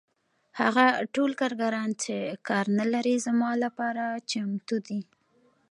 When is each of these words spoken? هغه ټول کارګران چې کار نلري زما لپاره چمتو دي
هغه 0.59 0.85
ټول 1.15 1.31
کارګران 1.41 1.89
چې 2.03 2.15
کار 2.47 2.65
نلري 2.79 3.15
زما 3.25 3.51
لپاره 3.63 4.03
چمتو 4.29 4.77
دي 4.87 5.01